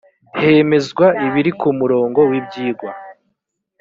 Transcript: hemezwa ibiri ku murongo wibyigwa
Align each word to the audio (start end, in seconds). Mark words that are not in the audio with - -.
hemezwa 0.39 1.07
ibiri 1.25 1.51
ku 1.59 1.67
murongo 1.79 2.19
wibyigwa 2.29 2.89